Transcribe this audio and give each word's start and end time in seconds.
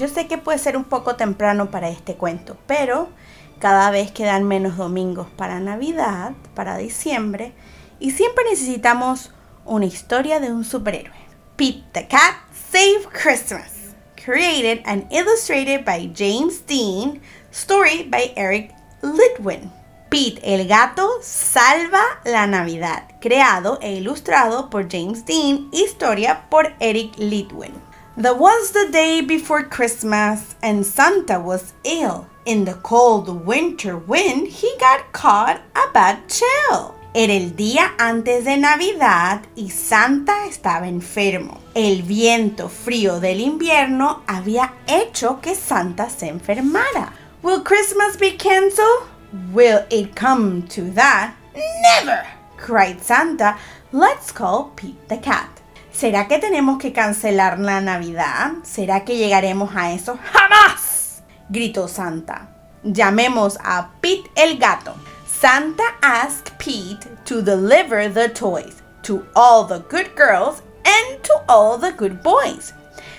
Yo 0.00 0.08
sé 0.08 0.26
que 0.26 0.38
puede 0.38 0.58
ser 0.58 0.78
un 0.78 0.84
poco 0.84 1.16
temprano 1.16 1.70
para 1.70 1.90
este 1.90 2.14
cuento, 2.14 2.56
pero 2.66 3.10
cada 3.58 3.90
vez 3.90 4.10
quedan 4.10 4.44
menos 4.44 4.78
domingos 4.78 5.26
para 5.36 5.60
Navidad, 5.60 6.32
para 6.54 6.78
diciembre, 6.78 7.52
y 7.98 8.12
siempre 8.12 8.44
necesitamos 8.48 9.30
una 9.66 9.84
historia 9.84 10.40
de 10.40 10.52
un 10.52 10.64
superhéroe. 10.64 11.20
Pete 11.56 11.84
the 11.92 12.08
Cat 12.08 12.36
Save 12.72 13.06
Christmas. 13.12 13.94
Created 14.24 14.80
and 14.86 15.04
illustrated 15.12 15.84
by 15.84 16.10
James 16.14 16.64
Dean. 16.66 17.20
Story 17.52 18.04
by 18.04 18.32
Eric 18.36 18.72
Litwin. 19.02 19.70
Pete 20.08 20.40
el 20.42 20.66
gato 20.66 21.10
salva 21.20 22.00
la 22.24 22.46
Navidad. 22.46 23.02
Creado 23.20 23.78
e 23.82 23.92
ilustrado 23.92 24.70
por 24.70 24.90
James 24.90 25.26
Dean. 25.26 25.68
Historia 25.72 26.46
por 26.48 26.72
Eric 26.80 27.18
Litwin. 27.18 27.89
There 28.20 28.34
was 28.34 28.72
the 28.72 28.90
day 28.92 29.22
before 29.22 29.62
Christmas, 29.62 30.54
and 30.62 30.84
Santa 30.84 31.40
was 31.40 31.72
ill. 31.84 32.26
In 32.44 32.66
the 32.66 32.74
cold 32.74 33.46
winter 33.46 33.96
wind, 33.96 34.48
he 34.48 34.76
got 34.78 35.10
caught 35.12 35.62
a 35.74 35.90
bad 35.94 36.28
chill. 36.28 36.94
Era 37.14 37.32
el 37.32 37.52
día 37.52 37.94
antes 37.98 38.44
de 38.44 38.58
Navidad 38.58 39.46
y 39.56 39.70
Santa 39.70 40.44
estaba 40.46 40.86
enfermo. 40.86 41.62
El 41.74 42.02
viento 42.02 42.68
frío 42.68 43.20
del 43.20 43.40
invierno 43.40 44.22
había 44.26 44.70
hecho 44.86 45.40
que 45.40 45.54
Santa 45.54 46.10
se 46.10 46.28
enfermara. 46.28 47.14
Will 47.40 47.62
Christmas 47.62 48.18
be 48.18 48.32
canceled? 48.32 49.08
Will 49.54 49.86
it 49.88 50.14
come 50.14 50.68
to 50.68 50.90
that? 50.90 51.32
Never! 51.54 52.26
cried 52.58 53.00
Santa. 53.00 53.56
Let's 53.92 54.30
call 54.30 54.72
Pete 54.76 55.08
the 55.08 55.16
cat. 55.16 55.59
¿Será 56.00 56.28
que 56.28 56.38
tenemos 56.38 56.78
que 56.78 56.94
cancelar 56.94 57.58
la 57.58 57.82
Navidad? 57.82 58.52
¿Será 58.62 59.04
que 59.04 59.18
llegaremos 59.18 59.76
a 59.76 59.92
eso? 59.92 60.18
¡Jamás! 60.32 61.22
gritó 61.50 61.88
Santa. 61.88 62.48
Llamemos 62.82 63.58
a 63.62 63.90
Pete 64.00 64.30
el 64.34 64.56
gato. 64.56 64.94
Santa 65.26 65.82
asked 66.00 66.56
Pete 66.56 67.06
to 67.26 67.42
deliver 67.42 68.10
the 68.10 68.30
toys 68.30 68.76
to 69.02 69.26
all 69.36 69.66
the 69.66 69.80
good 69.90 70.16
girls 70.16 70.62
and 70.86 71.22
to 71.22 71.34
all 71.50 71.78
the 71.78 71.92
good 71.92 72.22
boys. 72.22 72.72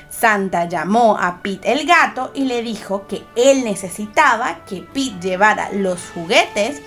Santa 0.09 0.65
llamó 0.67 1.19
a 1.19 1.39
Pete 1.43 1.71
el 1.71 1.85
gato 1.85 2.31
y 2.33 2.45
le 2.45 2.63
dijo 2.63 3.05
que 3.07 3.23
él 3.35 3.63
necesitaba 3.63 4.65
que 4.65 4.81
Pete 4.81 5.19
llevara 5.21 5.69
los 5.71 5.99
juguetes 6.15 6.81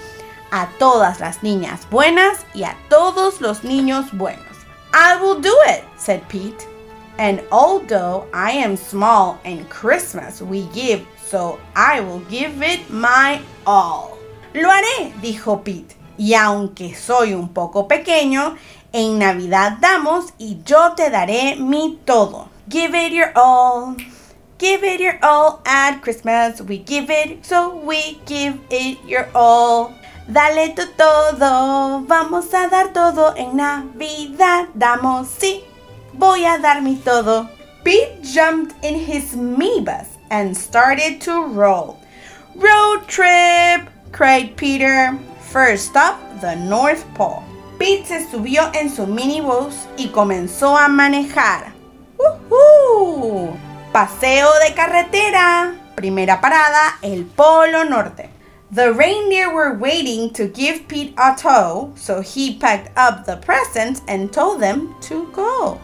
a 0.50 0.67
todas 0.77 1.20
las 1.20 1.45
niñas 1.45 1.89
buenas 1.89 2.45
y 2.53 2.65
a 2.65 2.77
todos 2.89 3.41
los 3.41 3.62
niños 3.62 4.06
buenos. 4.11 4.53
I 4.97 5.20
will 5.20 5.41
do 5.41 5.53
it, 5.67 5.83
said 5.97 6.28
Pete. 6.28 6.69
And 7.19 7.42
although 7.50 8.28
I 8.33 8.53
am 8.53 8.77
small 8.77 9.41
and 9.45 9.69
Christmas 9.69 10.41
we 10.41 10.69
give, 10.69 11.05
so 11.20 11.59
I 11.75 11.98
will 12.00 12.20
give 12.31 12.62
it 12.62 12.89
my 12.91 13.42
all. 13.67 14.17
Lo 14.55 14.70
haré, 14.70 15.12
dijo 15.20 15.65
Pete. 15.65 15.97
Y 16.17 16.34
aunque 16.34 16.95
soy 16.95 17.34
un 17.34 17.48
poco 17.48 17.89
pequeño, 17.89 18.56
en 18.92 19.19
Navidad 19.19 19.78
damos 19.81 20.33
y 20.38 20.59
yo 20.65 20.94
te 20.94 21.10
daré 21.10 21.56
mi 21.56 21.99
todo. 22.06 22.49
Give 22.69 22.94
it 22.94 23.12
your 23.12 23.33
all. 23.34 23.97
Give 24.59 24.84
it 24.84 25.00
your 25.00 25.19
all 25.22 25.60
at 25.66 26.03
Christmas. 26.03 26.62
We 26.62 26.78
give 26.78 27.10
it, 27.10 27.44
so 27.44 27.75
we 27.75 28.21
give 28.27 28.60
it 28.71 28.99
your 29.04 29.28
all. 29.34 29.93
Dale 30.26 30.70
tu 30.70 30.86
todo, 30.96 32.00
vamos 32.06 32.54
a 32.54 32.68
dar 32.68 32.94
todo 32.94 33.34
en 33.36 33.56
Navidad. 33.56 34.68
Damos, 34.72 35.28
sí, 35.28 35.62
voy 36.14 36.46
a 36.46 36.56
dar 36.56 36.80
mi 36.80 36.96
todo. 36.96 37.50
Pete 37.84 38.22
jumped 38.22 38.74
in 38.82 38.94
his 38.94 39.36
minibus 39.36 40.06
and 40.30 40.56
started 40.56 41.20
to 41.20 41.44
roll. 41.48 41.98
Road 42.56 43.06
trip, 43.06 43.86
cried 44.12 44.56
Peter. 44.56 45.12
First 45.52 45.90
stop, 45.90 46.16
the 46.41 46.56
North 46.56 47.04
Pole. 47.14 47.42
Pete 47.78 48.06
se 48.06 48.26
subió 48.30 48.70
en 48.72 48.88
su 48.88 49.06
minibus 49.06 49.74
y 49.98 50.08
comenzó 50.08 50.78
a 50.78 50.88
manejar. 50.88 51.74
¡Woohoo! 52.16 53.54
Paseo 53.92 54.48
de 54.66 54.72
carretera. 54.74 55.74
Primera 55.94 56.41
parada, 56.41 56.96
el 57.02 57.26
Polo 57.26 57.84
Norte. 57.84 58.34
The 58.74 58.92
reindeer 58.92 59.54
were 59.54 59.78
waiting 59.78 60.30
to 60.30 60.48
give 60.48 60.88
Pete 60.88 61.14
a 61.16 61.36
tow, 61.38 61.92
so 61.94 62.20
he 62.20 62.58
packed 62.58 62.90
up 62.96 63.24
the 63.24 63.36
presents 63.36 64.02
and 64.08 64.32
told 64.32 64.60
them 64.60 64.96
to 65.02 65.30
go. 65.32 65.78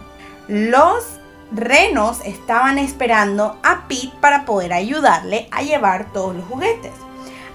Los 0.48 1.20
renos 1.54 2.20
estaban 2.24 2.80
esperando 2.80 3.56
a 3.62 3.86
Pete 3.86 4.12
para 4.20 4.44
poder 4.44 4.72
ayudarle 4.72 5.46
a 5.52 5.62
llevar 5.62 6.12
todos 6.12 6.34
los 6.34 6.44
juguetes. 6.46 6.90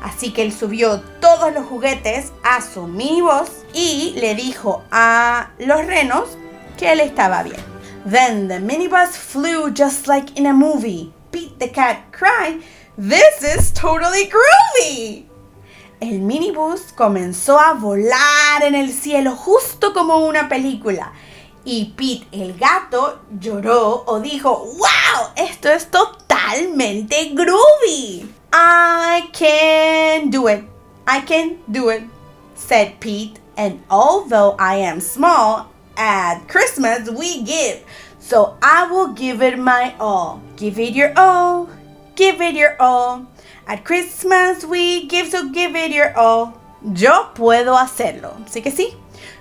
Así 0.01 0.34
que 0.34 0.41
él 0.41 0.53
subió 0.53 1.01
todos 1.19 1.53
los 1.53 1.66
juguetes 1.66 2.31
a 2.46 2.62
su 2.62 2.88
minibus 2.88 3.66
y 3.73 4.13
le 4.16 4.35
dijo 4.35 4.84
a 4.90 5.50
los 5.59 5.85
renos 5.85 6.38
que 6.78 6.94
él 6.94 7.02
estaba 7.02 7.44
bien. 7.44 7.59
Then 8.06 8.47
the 8.47 8.62
minibus 8.62 9.17
flew 9.17 9.69
just 9.72 10.07
like 10.07 10.31
in 10.40 10.46
a 10.46 10.53
movie. 10.53 11.12
Pete 11.34 11.59
the 11.59 11.69
cat 11.69 12.13
cried, 12.13 12.62
This 12.98 13.44
is 13.44 13.74
totally 13.74 14.30
groovy. 14.30 15.26
El 16.00 16.22
minibus 16.22 16.94
comenzó 16.94 17.60
a 17.60 17.74
volar 17.74 18.64
en 18.64 18.74
el 18.74 18.90
cielo 18.94 19.36
justo 19.36 19.94
como 19.94 20.26
una 20.26 20.48
película. 20.48 21.12
Y 21.66 21.94
Pete 21.98 22.26
el 22.32 22.58
gato 22.58 23.20
lloró 23.38 24.06
o 24.08 24.22
dijo, 24.22 24.66
¡Wow! 24.78 25.32
Esto 25.36 25.70
es 25.70 25.92
totalmente 25.92 27.34
groovy. 27.34 28.30
I 28.54 29.30
can 29.34 30.30
do 30.30 30.48
it. 30.48 30.64
I 31.06 31.20
can 31.26 31.58
do 31.68 31.90
it, 31.90 32.04
said 32.56 32.94
Pete. 33.02 33.42
And 33.58 33.84
although 33.90 34.56
I 34.58 34.78
am 34.78 35.02
small, 35.02 35.68
at 35.98 36.48
Christmas 36.48 37.10
we 37.10 37.44
give. 37.44 37.84
So 38.20 38.58
I 38.62 38.88
will 38.90 39.14
give 39.14 39.42
it 39.42 39.58
my 39.58 39.94
all. 40.00 40.42
Give 40.56 40.80
it 40.80 40.94
your 40.94 41.12
all. 41.18 41.68
Give 42.16 42.42
it 42.42 42.56
your 42.56 42.76
all. 42.80 43.28
At 43.68 43.84
Christmas 43.84 44.64
we 44.64 45.08
give, 45.08 45.30
so 45.30 45.50
give 45.50 45.76
it 45.76 45.92
your 45.92 46.18
all. 46.18 46.53
Yo 46.81 47.34
puedo 47.34 47.78
hacerlo. 47.78 48.34
¿Sí 48.48 48.62
que 48.62 48.72
sí? 48.72 48.96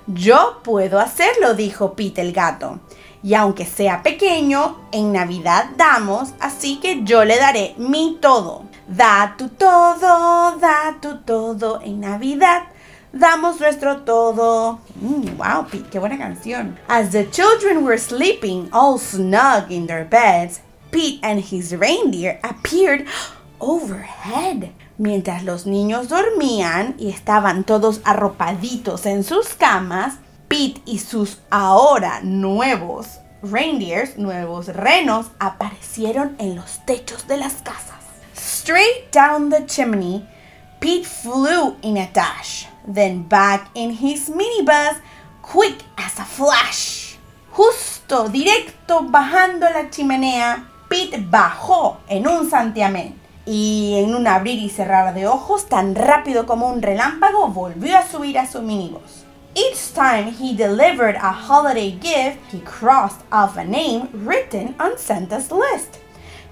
Yo 0.06 0.60
puedo 0.62 0.98
hacerlo, 0.98 1.54
dijo 1.54 1.94
Pete 1.94 2.20
el 2.20 2.32
gato. 2.32 2.80
Y 3.22 3.34
aunque 3.34 3.64
sea 3.64 4.02
pequeño, 4.02 4.76
en 4.92 5.12
Navidad 5.12 5.70
damos, 5.76 6.34
así 6.40 6.78
que 6.80 7.04
yo 7.04 7.24
le 7.24 7.38
daré 7.38 7.74
mi 7.78 8.18
todo. 8.20 8.64
Da 8.86 9.34
tu 9.38 9.48
todo, 9.48 10.58
da 10.58 10.98
tu 11.00 11.18
todo 11.22 11.80
en 11.82 12.00
Navidad. 12.00 12.64
Damos 13.12 13.60
nuestro 13.60 13.98
todo. 13.98 14.80
Mm, 15.00 15.38
wow, 15.38 15.66
Pete, 15.70 15.88
qué 15.90 15.98
buena 15.98 16.18
canción. 16.18 16.76
As 16.88 17.12
the 17.12 17.24
children 17.30 17.84
were 17.84 17.96
sleeping 17.96 18.68
all 18.72 18.98
snug 18.98 19.70
in 19.70 19.86
their 19.86 20.04
beds, 20.04 20.60
Pete 20.94 21.18
and 21.24 21.40
his 21.40 21.74
reindeer 21.74 22.38
appeared 22.44 23.04
overhead. 23.58 24.72
Mientras 24.96 25.42
los 25.42 25.66
niños 25.66 26.08
dormían 26.08 26.94
y 27.00 27.10
estaban 27.10 27.64
todos 27.64 28.00
arropaditos 28.04 29.04
en 29.04 29.24
sus 29.24 29.54
camas, 29.54 30.18
Pete 30.46 30.80
y 30.86 31.00
sus 31.00 31.38
ahora 31.50 32.20
nuevos 32.22 33.18
reindeers, 33.42 34.16
nuevos 34.18 34.68
renos, 34.68 35.26
aparecieron 35.40 36.36
en 36.38 36.54
los 36.54 36.86
techos 36.86 37.26
de 37.26 37.38
las 37.38 37.54
casas. 37.54 38.04
Straight 38.36 39.10
down 39.10 39.50
the 39.50 39.66
chimney, 39.66 40.24
Pete 40.78 41.06
flew 41.06 41.74
in 41.82 41.96
a 41.96 42.08
dash, 42.12 42.66
then 42.86 43.24
back 43.24 43.68
in 43.74 43.90
his 43.90 44.30
minibus, 44.30 45.00
quick 45.42 45.82
as 45.96 46.20
a 46.20 46.24
flash. 46.24 47.16
Justo, 47.50 48.28
directo, 48.28 49.02
bajando 49.10 49.68
la 49.70 49.90
chimenea, 49.90 50.68
Bajó 51.30 51.98
en 52.08 52.28
un 52.28 52.48
santiamén 52.48 53.14
y 53.44 53.96
en 53.98 54.14
un 54.14 54.26
abrir 54.26 54.58
y 54.58 54.70
cerrar 54.70 55.12
de 55.12 55.26
ojos, 55.26 55.68
tan 55.68 55.94
rápido 55.94 56.46
como 56.46 56.68
un 56.68 56.82
relámpago, 56.82 57.48
volvió 57.48 57.98
a 57.98 58.06
subir 58.06 58.38
a 58.38 58.46
su 58.46 58.62
minibus. 58.62 59.24
Each 59.54 59.92
time 59.92 60.32
he 60.40 60.54
delivered 60.54 61.16
a 61.16 61.32
holiday 61.32 61.98
gift, 62.00 62.38
he 62.52 62.60
crossed 62.60 63.22
off 63.32 63.56
a 63.56 63.64
name 63.64 64.08
written 64.12 64.74
on 64.80 64.96
Santa's 64.96 65.50
list. 65.50 65.96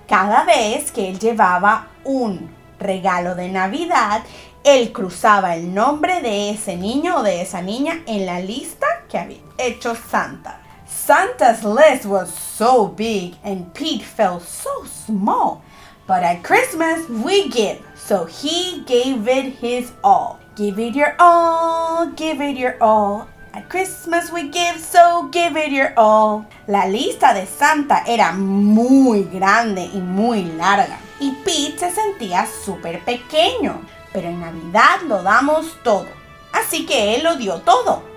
Cada 0.08 0.44
vez 0.44 0.90
que 0.90 1.08
él 1.08 1.18
llevaba 1.18 1.88
un 2.04 2.50
regalo 2.80 3.34
de 3.34 3.48
Navidad, 3.48 4.22
él 4.64 4.92
cruzaba 4.92 5.54
el 5.54 5.72
nombre 5.72 6.20
de 6.20 6.50
ese 6.50 6.76
niño 6.76 7.18
o 7.18 7.22
de 7.22 7.42
esa 7.42 7.62
niña 7.62 8.02
en 8.06 8.26
la 8.26 8.40
lista 8.40 8.86
que 9.08 9.18
había 9.18 9.38
hecho 9.58 9.94
Santa. 9.94 10.60
Santa's 10.92 11.64
list 11.64 12.06
was 12.06 12.32
so 12.32 12.86
big 12.86 13.34
and 13.42 13.72
Pete 13.74 14.04
felt 14.04 14.42
so 14.42 14.84
small. 14.84 15.62
But 16.06 16.22
at 16.22 16.44
Christmas 16.44 17.08
we 17.08 17.48
give, 17.48 17.80
so 17.96 18.26
he 18.26 18.84
gave 18.86 19.26
it 19.26 19.54
his 19.54 19.92
all. 20.04 20.38
Give 20.54 20.78
it 20.78 20.94
your 20.94 21.16
all, 21.18 22.06
give 22.14 22.40
it 22.40 22.56
your 22.56 22.76
all. 22.80 23.26
At 23.54 23.68
Christmas 23.68 24.30
we 24.30 24.48
give, 24.48 24.78
so 24.78 25.28
give 25.32 25.56
it 25.56 25.72
your 25.72 25.92
all. 25.96 26.46
La 26.68 26.86
lista 26.86 27.34
de 27.34 27.46
Santa 27.46 28.04
era 28.06 28.32
muy 28.32 29.24
grande 29.24 29.90
y 29.92 29.98
muy 29.98 30.44
larga. 30.44 30.98
Y 31.20 31.32
Pete 31.44 31.78
se 31.78 31.90
sentía 31.90 32.46
súper 32.64 33.02
pequeño. 33.04 33.80
Pero 34.12 34.28
en 34.28 34.40
Navidad 34.40 35.00
lo 35.08 35.22
damos 35.22 35.76
todo. 35.82 36.06
Así 36.52 36.86
que 36.86 37.16
él 37.16 37.24
lo 37.24 37.36
dio 37.36 37.60
todo. 37.62 38.11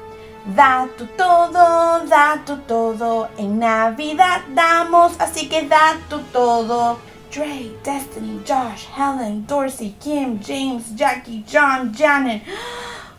Da 0.54 0.88
todo, 1.18 2.06
da 2.08 2.44
todo. 2.68 3.30
En 3.38 3.58
Navidad 3.58 4.42
damos, 4.54 5.14
así 5.20 5.50
que 5.50 5.64
da 5.64 5.98
todo. 6.32 7.00
Dre, 7.32 7.72
Destiny, 7.84 8.40
Josh, 8.46 8.86
Helen, 8.96 9.46
Dorsey, 9.48 9.96
Kim, 10.00 10.40
James, 10.40 10.96
Jackie, 10.96 11.44
John, 11.48 11.94
Janet. 11.94 12.44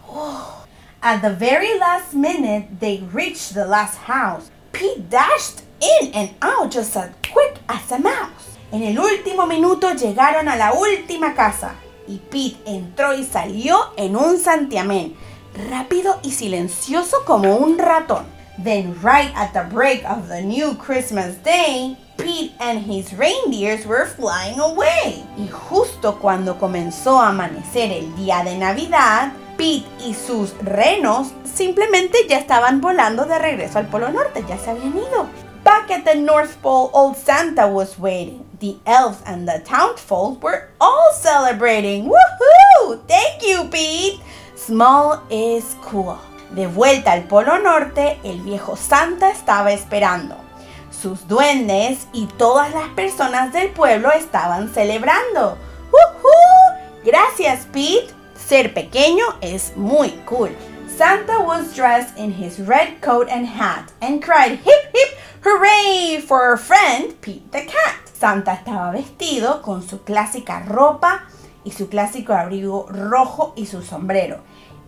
Oh. 0.09 0.65
At 1.03 1.21
the 1.21 1.31
very 1.31 1.79
last 1.79 2.15
minute, 2.15 2.81
they 2.81 3.03
reached 3.13 3.53
the 3.53 3.67
last 3.67 3.99
house. 3.99 4.51
Pete 4.73 5.11
dashed 5.11 5.63
in 5.81 6.13
and 6.15 6.31
out 6.41 6.71
just 6.71 6.97
as 6.97 7.11
quick 7.31 7.59
as 7.69 7.93
a 7.93 7.99
mouse. 7.99 8.57
En 8.73 8.83
el 8.83 8.99
último 8.99 9.47
minuto 9.47 9.93
llegaron 9.95 10.49
a 10.49 10.57
la 10.57 10.73
última 10.73 11.35
casa 11.35 11.75
y 12.09 12.19
Pete 12.19 12.57
entró 12.67 13.15
y 13.15 13.25
salió 13.25 13.93
en 13.97 14.17
un 14.17 14.39
santiamén, 14.39 15.15
rápido 15.57 16.19
y 16.23 16.33
silencioso 16.33 17.25
como 17.25 17.57
un 17.57 17.79
ratón. 17.79 18.25
Then 18.63 18.95
right 19.03 19.33
at 19.37 19.53
the 19.53 19.65
break 19.75 20.05
of 20.05 20.29
the 20.29 20.41
new 20.41 20.75
Christmas 20.77 21.37
day, 21.43 21.97
Pete 22.17 22.53
and 22.59 22.81
his 22.81 23.13
reindeers 23.13 23.85
were 23.87 24.07
flying 24.07 24.59
away. 24.59 25.23
Y 25.37 25.49
justo 25.49 26.19
cuando 26.19 26.59
comenzó 26.59 27.21
a 27.21 27.29
amanecer 27.29 27.93
el 27.93 28.15
día 28.17 28.43
de 28.45 28.57
Navidad, 28.57 29.33
Pete 29.59 29.87
y 30.07 30.15
sus 30.15 30.57
renos 30.63 31.29
simplemente 31.45 32.27
ya 32.29 32.39
estaban 32.39 32.81
volando 32.81 33.25
de 33.25 33.39
regreso 33.39 33.79
al 33.79 33.89
Polo 33.89 34.11
Norte, 34.11 34.45
ya 34.49 34.59
se 34.59 34.71
habían 34.71 34.97
ido. 34.97 35.29
Back 35.63 35.91
at 35.91 36.05
the 36.05 36.15
North 36.15 36.57
Pole, 36.63 36.91
old 36.93 37.17
Santa 37.17 37.67
was 37.67 37.99
waiting. 37.99 38.47
The 38.61 38.77
elves 38.87 39.19
and 39.27 39.47
the 39.47 39.61
townsfolk 39.69 40.43
were 40.43 40.69
all 40.81 41.13
celebrating. 41.13 42.09
Woohoo! 42.09 43.01
Thank 43.07 43.43
you, 43.43 43.65
Pete. 43.69 44.21
Small 44.57 45.21
is 45.29 45.77
cool. 45.83 46.17
De 46.51 46.67
vuelta 46.67 47.13
al 47.13 47.25
Polo 47.25 47.59
Norte, 47.59 48.19
el 48.25 48.41
viejo 48.41 48.75
Santa 48.75 49.31
estaba 49.31 49.73
esperando. 49.73 50.37
Sus 50.91 51.29
duendes 51.29 52.07
y 52.15 52.27
todas 52.39 52.73
las 52.73 52.89
personas 52.89 53.53
del 53.53 53.69
pueblo 53.69 54.11
estaban 54.13 54.73
celebrando. 54.73 55.59
¡Woohoo! 55.93 57.05
Gracias, 57.05 57.67
Pete. 57.67 58.15
Ser 58.35 58.73
pequeño 58.73 59.25
es 59.43 59.77
muy 59.77 60.11
cool. 60.25 60.51
Santa 60.97 61.39
was 61.41 61.77
dressed 61.77 62.17
in 62.17 62.33
his 62.33 62.59
red 62.59 63.01
coat 63.03 63.29
and 63.29 63.47
hat 63.47 63.93
and 64.01 64.25
cried 64.25 64.53
hip 64.53 64.91
hip 64.95 65.19
hooray 65.45 66.23
for 66.27 66.43
our 66.43 66.57
friend 66.57 67.15
Pete 67.21 67.51
the 67.53 67.67
cat. 67.67 68.09
Santa 68.19 68.55
estaba 68.55 68.93
vestido 68.93 69.61
con 69.61 69.83
su 69.87 70.03
clásica 70.03 70.61
ropa 70.67 71.27
y 71.67 71.73
su 71.73 71.91
clásico 71.91 72.33
abrigo 72.33 72.87
rojo 72.89 73.53
y 73.57 73.67
su 73.67 73.83
sombrero 73.83 74.39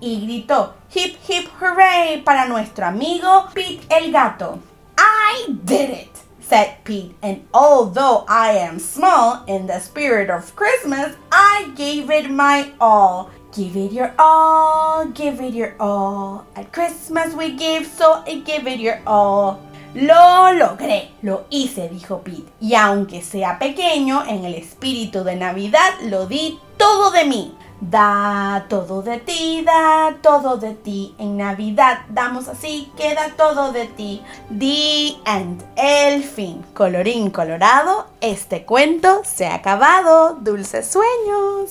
y 0.01 0.21
gritó 0.21 0.75
hip 0.95 1.17
hip 1.29 1.49
hooray 1.61 2.23
para 2.23 2.47
nuestro 2.47 2.87
amigo 2.87 3.49
Pete 3.53 3.87
el 3.91 4.13
gato. 4.13 4.61
I 4.97 5.47
did 5.65 5.91
it, 5.91 6.11
said 6.41 6.85
Pete, 6.85 7.15
and 7.23 7.47
although 7.53 8.25
I 8.29 8.59
am 8.59 8.79
small 8.79 9.45
in 9.47 9.67
the 9.67 9.81
spirit 9.81 10.31
of 10.31 10.55
Christmas, 10.57 11.17
I 11.31 11.71
gave 11.77 12.11
it 12.11 12.31
my 12.31 12.73
all. 12.81 13.31
Give 13.55 13.77
it 13.77 13.93
your 13.93 14.13
all, 14.19 15.07
give 15.07 15.41
it 15.41 15.55
your 15.55 15.75
all. 15.81 16.47
At 16.55 16.73
Christmas 16.73 17.35
we 17.35 17.57
give, 17.57 17.87
so 17.87 18.23
I 18.27 18.43
give 18.45 18.67
it 18.67 18.79
your 18.79 19.01
all. 19.07 19.61
Lo 19.95 20.53
logré, 20.53 21.11
lo 21.23 21.47
hice, 21.51 21.89
dijo 21.89 22.21
Pete. 22.21 22.45
Y 22.61 22.75
aunque 22.75 23.23
sea 23.23 23.59
pequeño, 23.59 24.25
en 24.27 24.45
el 24.45 24.55
espíritu 24.55 25.25
de 25.25 25.37
Navidad 25.37 25.91
lo 26.03 26.27
di 26.27 26.59
todo 26.77 27.11
de 27.11 27.25
mí. 27.25 27.55
Da 27.81 28.67
todo 28.69 29.03
de 29.03 29.19
ti, 29.19 29.63
da 29.65 30.17
todo 30.21 30.57
de 30.57 30.75
ti. 30.75 31.15
En 31.19 31.37
Navidad 31.37 32.01
damos 32.09 32.49
así, 32.49 32.91
queda 32.97 33.35
todo 33.37 33.73
de 33.73 33.87
ti. 33.87 34.21
The 34.59 35.17
end. 35.25 35.65
El 35.77 36.25
fin. 36.25 36.65
Colorín 36.75 37.31
colorado, 37.31 38.09
este 38.21 38.65
cuento 38.65 39.23
se 39.25 39.47
ha 39.47 39.55
acabado. 39.55 40.35
Dulces 40.41 40.89
sueños. 40.89 41.71